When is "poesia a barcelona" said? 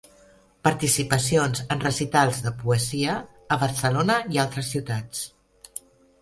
2.63-4.17